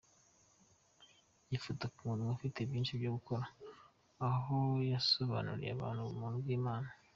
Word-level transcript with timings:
Yifata 1.49 1.85
nk’umuntu 1.91 2.33
ufite 2.35 2.59
byinshi 2.69 2.99
byo 2.99 3.09
gukora 3.15 3.45
aho 4.29 4.55
gusobanurira 4.89 5.71
abantu 5.73 6.01
ubuntu 6.05 6.37
bw’Imana. 6.43 6.87